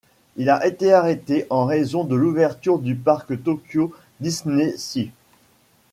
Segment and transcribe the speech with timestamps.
[0.35, 5.11] Il a été arrêté en raison de l'ouverture du parc Tokyo DisneySea.